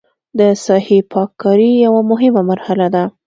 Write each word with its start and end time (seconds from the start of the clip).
د 0.39 0.41
ساحې 0.65 0.99
پاک 1.11 1.29
کاري 1.41 1.69
یوه 1.85 2.01
مهمه 2.11 2.41
مرحله 2.49 2.87
ده 2.95 3.03